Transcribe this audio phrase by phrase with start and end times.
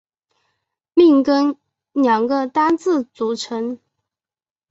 [0.95, 1.57] 命根
[1.91, 3.77] 两个单字组成。